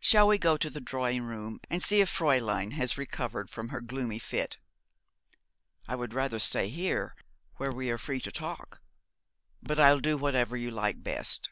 [0.00, 3.80] Shall we go to the drawing room, and see if Fräulein has recovered from her
[3.80, 4.58] gloomy fit?'
[5.88, 7.16] 'I would rather stay here,
[7.56, 8.82] where we are free to talk;
[9.62, 11.48] but I'll do whatever you like best.'